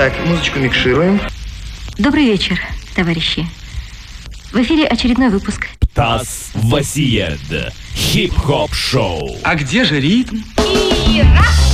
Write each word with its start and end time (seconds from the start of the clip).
Так, 0.00 0.14
музычку 0.24 0.58
микшируем. 0.58 1.20
Добрый 1.98 2.24
вечер, 2.24 2.58
товарищи. 2.94 3.46
В 4.50 4.62
эфире 4.62 4.86
очередной 4.86 5.28
выпуск. 5.28 5.66
ТАСС 5.92 6.52
Васиед. 6.54 7.38
Хип-хоп 7.94 8.72
шоу. 8.72 9.36
А 9.42 9.54
где 9.56 9.84
же 9.84 10.00
ритм? 10.00 10.38
И 11.06 11.20
раз. 11.20 11.69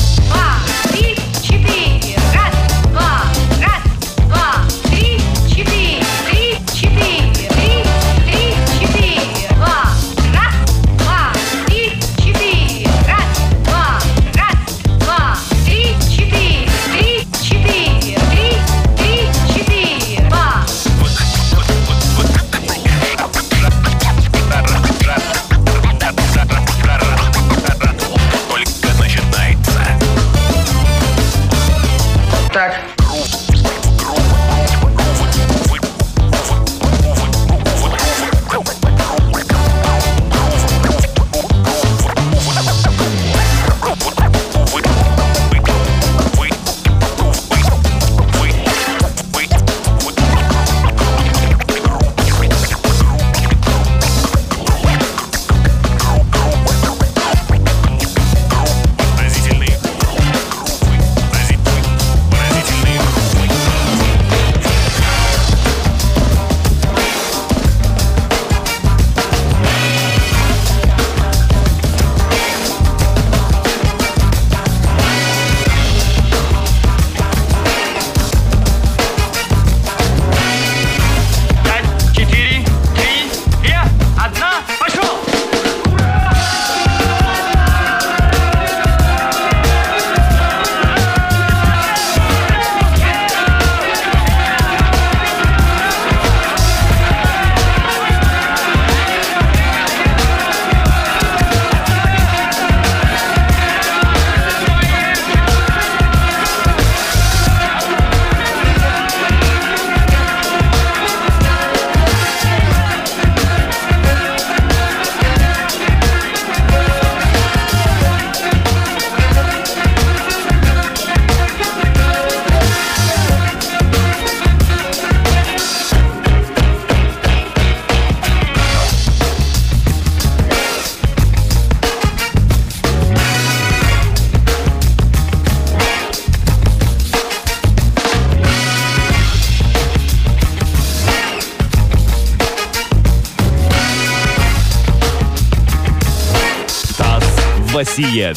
Yeah. 148.17 148.33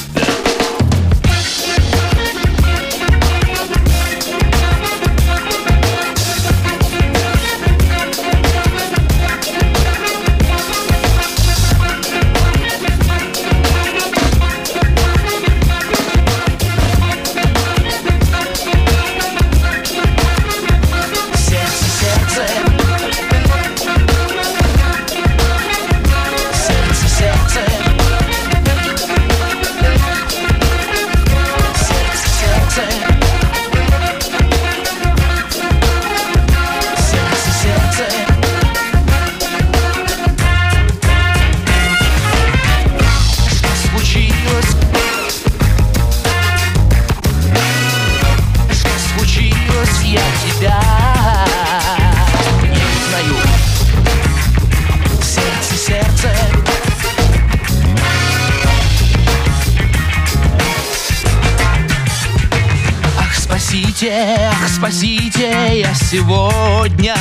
сегодня 66.10 67.16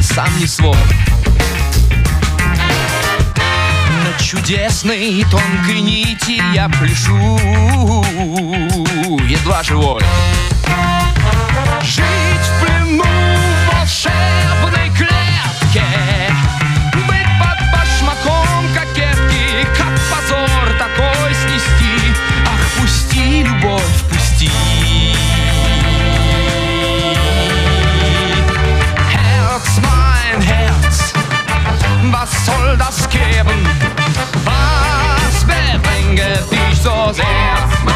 сам 0.00 0.28
не 0.38 0.46
свой. 0.46 0.76
На 3.88 4.22
чудесной 4.22 5.24
тонкой 5.28 5.80
нити 5.80 6.40
я 6.54 6.68
пляшу, 6.68 7.36
едва 9.28 9.64
живой. 9.64 10.02
Жить 11.82 12.04
в 12.04 12.64
плену 12.64 13.33
Dance 37.16 37.93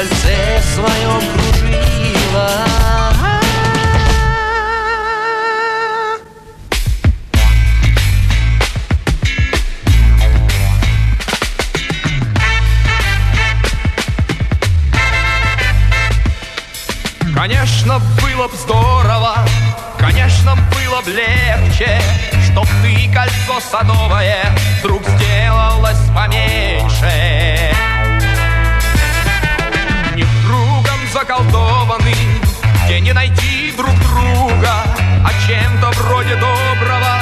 кольце 0.00 0.62
своем 0.74 1.20
кружила. 1.34 2.64
Конечно, 17.34 18.00
было 18.22 18.48
б 18.48 18.56
здорово, 18.56 19.36
конечно, 19.98 20.56
было 20.72 21.00
б 21.02 21.10
легче, 21.10 22.00
Чтоб 22.50 22.66
ты 22.82 23.10
кольцо 23.12 23.60
садовое 23.70 24.46
вдруг 24.80 25.02
сделалось 25.06 25.98
поменьше. 26.14 27.89
заколдованы, 31.12 32.14
где 32.84 33.00
не 33.00 33.12
найти 33.12 33.72
друг 33.76 33.94
друга, 34.10 34.84
а 35.24 35.30
чем-то 35.46 35.90
вроде 36.02 36.36
доброго 36.36 37.20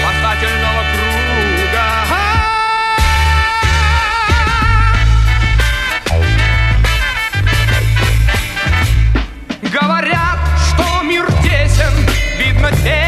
спасательного 0.00 0.82
круга. 0.92 1.88
Говорят, 9.62 10.38
что 10.68 11.02
мир 11.02 11.26
тесен, 11.42 11.92
видно 12.38 12.70
тесен. 12.72 13.07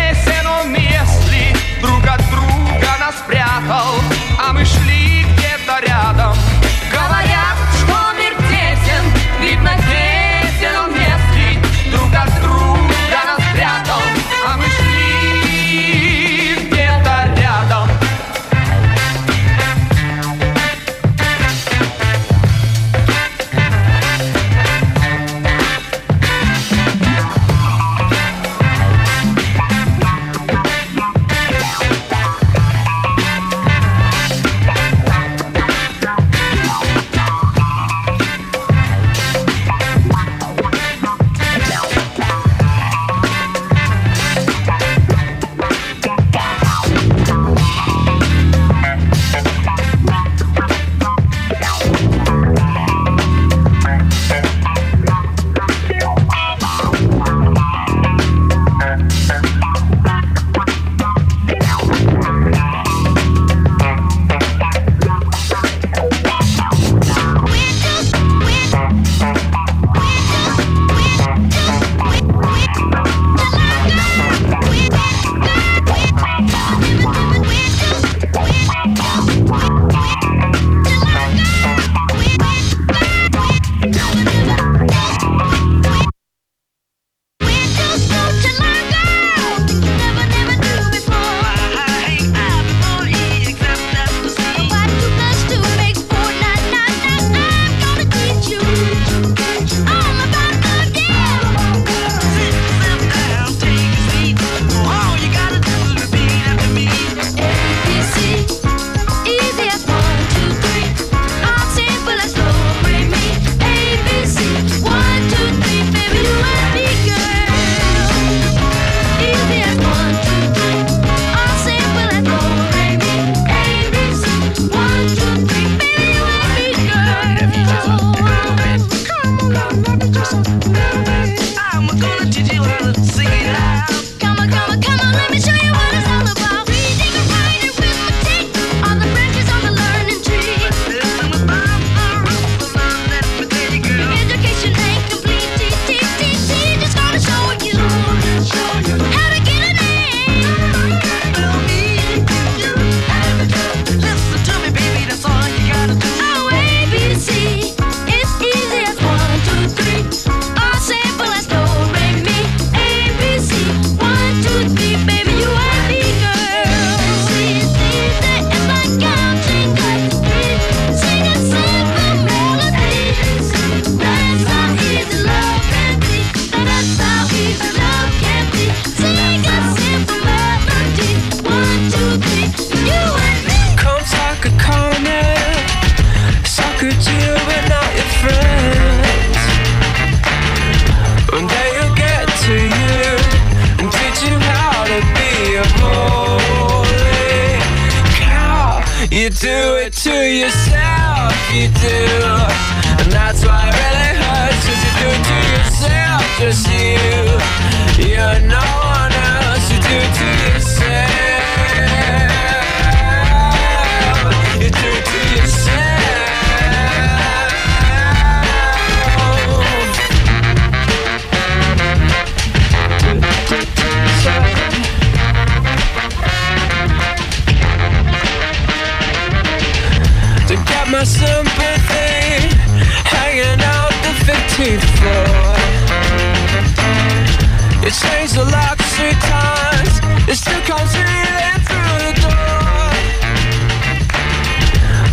You 237.90 237.96
changed 237.96 238.34
the 238.36 238.44
lock 238.44 238.78
three 238.94 239.18
times, 239.18 239.98
it 240.30 240.36
still 240.36 240.62
comes 240.62 240.94
reeling 240.94 241.58
through 241.66 241.98
the 242.06 242.14
door. 242.22 242.94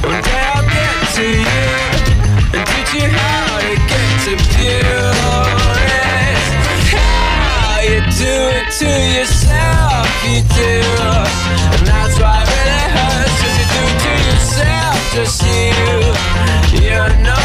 One 0.06 0.22
day 0.22 0.46
I'll 0.54 0.62
get 0.62 1.10
to 1.18 1.26
you 1.26 1.66
and 2.54 2.62
teach 2.70 2.94
you 2.94 3.10
how 3.10 3.66
to 3.66 3.74
get 3.90 4.10
to 4.26 4.34
beauty. 4.54 5.58
How 6.94 7.82
you 7.82 7.98
do 8.14 8.34
it 8.62 8.70
to 8.78 8.90
yourself, 9.18 10.06
you 10.30 10.46
do. 10.54 10.78
And 11.74 11.82
that's 11.82 12.16
why 12.22 12.46
it 12.46 12.50
really 12.62 12.86
hurts, 12.94 13.42
cause 13.42 13.58
you 13.58 13.66
do 13.74 13.82
it 13.90 13.98
to 14.06 14.14
yourself, 14.30 15.02
just 15.18 15.42
you. 15.50 16.86
You're 16.86 17.10
no 17.26 17.37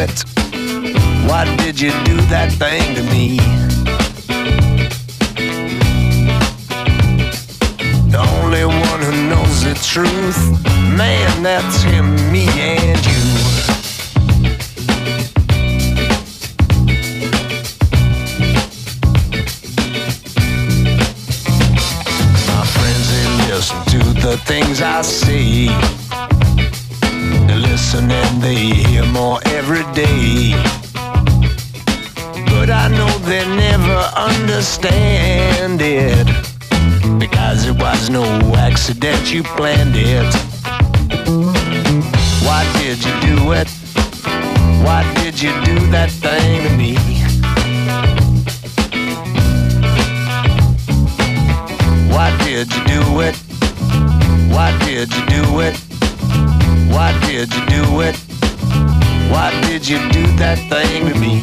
it? 0.00 0.24
Why 1.28 1.44
did 1.56 1.78
you 1.78 1.90
do 2.04 2.16
that 2.32 2.50
thing 2.52 2.94
to 2.96 3.02
me? 3.12 3.36
The 8.10 8.20
only 8.36 8.64
one 8.64 9.00
who 9.02 9.28
knows 9.28 9.64
the 9.64 9.74
truth, 9.74 10.40
man, 10.96 11.42
that's 11.42 11.82
him, 11.82 12.16
me, 12.32 12.48
and 12.58 13.00
you. 13.10 13.22
My 22.48 22.64
friends, 22.74 23.06
they 23.12 23.28
listen 23.52 23.78
to 23.94 24.00
the 24.26 24.36
things 24.46 24.80
I 24.80 25.02
say. 25.02 25.99
Listen 27.70 28.10
and 28.10 28.42
they 28.42 28.56
hear 28.56 29.06
more 29.06 29.38
every 29.46 29.84
day. 29.94 30.50
But 32.50 32.68
I 32.68 32.88
know 32.88 33.08
they 33.18 33.46
never 33.46 34.00
understand 34.16 35.80
it. 35.80 36.26
Because 37.20 37.66
it 37.66 37.76
was 37.80 38.10
no 38.10 38.24
accident, 38.56 39.32
you 39.32 39.44
planned 39.44 39.94
it. 39.94 40.34
Why 42.44 42.66
did 42.80 42.98
you 43.04 43.14
do 43.20 43.52
it? 43.52 43.68
Why 44.84 45.04
did 45.22 45.40
you 45.40 45.52
do 45.64 45.78
that 45.92 46.10
thing 46.10 46.64
to 46.66 46.76
me? 46.76 46.96
Why 52.12 52.36
did 52.44 52.66
you 52.74 52.84
do 52.84 53.20
it? 53.20 53.36
Why 54.52 54.76
did 54.84 55.14
you 55.14 55.26
do 55.26 55.60
it? 55.60 55.89
Why 56.94 57.18
did 57.26 57.54
you 57.54 57.66
do 57.66 58.00
it? 58.00 58.16
Why 59.30 59.50
did 59.68 59.88
you 59.88 59.98
do 60.10 60.26
that 60.36 60.58
thing 60.68 61.08
to 61.08 61.18
me? 61.18 61.40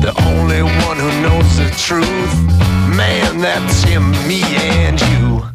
The 0.00 0.14
only 0.26 0.62
one 0.62 0.96
who 0.96 1.10
knows 1.22 1.58
the 1.58 1.70
truth, 1.76 2.34
man, 2.96 3.38
that's 3.38 3.82
him, 3.82 4.10
me, 4.26 4.42
and 4.42 5.00
you. 5.00 5.49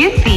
cute 0.00 0.29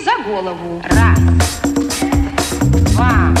за 0.00 0.30
голову. 0.30 0.82
Раз, 0.84 1.18
два, 2.72 3.34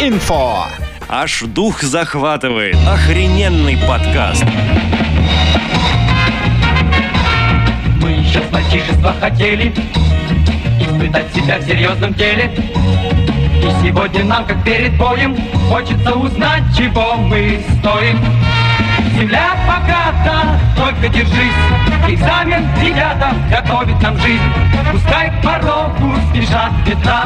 Info. 0.00 0.66
Аж 1.08 1.42
дух 1.42 1.82
захватывает. 1.82 2.76
Охрененный 2.88 3.76
подкаст. 3.86 4.44
Мы 8.00 8.10
еще 8.10 8.40
с 8.40 8.50
мальчишества 8.50 9.14
хотели 9.20 9.74
Испытать 10.80 11.32
себя 11.34 11.58
в 11.58 11.62
серьезном 11.62 12.14
деле 12.14 12.50
И 13.58 13.86
сегодня 13.86 14.24
нам, 14.24 14.44
как 14.46 14.62
перед 14.64 14.96
боем 14.96 15.36
Хочется 15.68 16.12
узнать, 16.12 16.62
чего 16.76 17.16
мы 17.16 17.62
стоим 17.80 18.18
Земля 19.14 19.54
поката, 19.66 20.58
только 20.76 21.08
держись. 21.08 21.54
Экзамен, 22.08 22.68
ребята, 22.82 23.32
готовит 23.48 24.00
нам 24.02 24.18
жизнь. 24.18 24.42
Пускай 24.90 25.30
к 25.30 25.42
порогу 25.42 26.14
спешат 26.30 26.72
ветра 26.84 27.22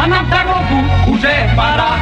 А 0.00 0.06
нам 0.06 0.28
дорогу 0.30 1.16
уже 1.16 1.50
пора. 1.56 1.96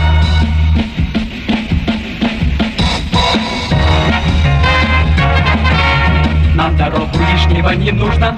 Нам 6.55 6.76
дорогу 6.76 7.18
лишнего 7.32 7.70
не 7.70 7.93
нужно. 7.93 8.36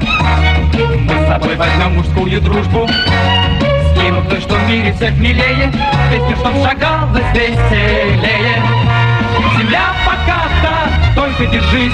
Мы 0.73 1.25
с 1.25 1.29
собой 1.29 1.57
возьмем 1.57 1.97
мужскую 1.97 2.41
дружбу. 2.41 2.89
С 2.89 3.97
ним 3.97 4.41
что 4.41 4.55
в 4.55 4.69
мире 4.69 4.93
всех 4.93 5.17
милее. 5.19 5.73
Песню, 6.11 6.37
чтоб 6.37 6.55
шагалась 6.65 7.25
веселее. 7.35 8.63
Земля 9.59 10.04
поката, 10.25 10.89
только 11.15 11.47
держись. 11.47 11.93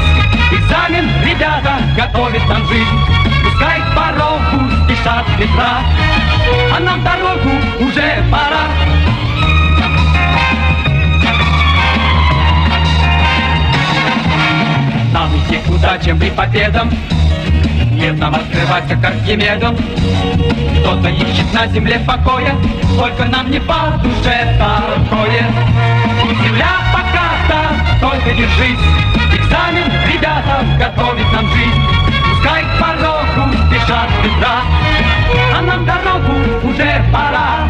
Экзамен, 0.53 1.09
ребята, 1.25 1.79
готовит 1.97 2.47
нам 2.49 2.67
жизнь. 2.67 2.99
Пускай 3.43 3.81
порогу 3.95 4.71
спешат 4.85 5.25
ветра 5.39 5.81
А 6.75 6.81
нам 6.81 7.03
дорогу 7.03 7.51
уже 7.81 8.23
пора. 8.31 8.69
Нам 15.13 15.31
идти 15.37 15.59
к 15.59 15.71
удачам 15.71 16.23
и 16.23 16.31
победам. 16.31 16.91
Нет 17.93 18.19
нам 18.19 18.35
открываться 18.35 18.97
к 18.97 19.05
Архимедам 19.05 19.77
Кто-то 20.81 21.09
ищет 21.09 21.53
на 21.53 21.67
земле 21.67 22.01
покоя 22.07 22.57
Только 22.97 23.25
нам 23.27 23.51
не 23.51 23.61
по 23.61 24.01
душе 24.03 24.57
такое. 24.59 25.45
Земля 26.43 26.90
только 28.01 28.33
держись. 28.33 28.79
Экзамен 29.33 29.91
ребятам 30.11 30.79
готовит 30.79 31.33
нам 31.33 31.47
жизнь. 31.49 31.83
Пускай 32.31 32.65
к 32.65 32.81
порогу 32.81 33.53
спешат 33.67 34.09
быстро, 34.23 34.63
а 35.55 35.63
нам 35.63 35.85
дорогу 35.85 36.69
уже 36.69 37.05
пора. 37.13 37.70